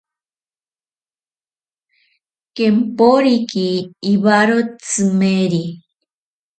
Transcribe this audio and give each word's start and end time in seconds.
Kemporiki 2.55 3.67
iwaro 4.13 4.59
tsimeri. 4.81 5.63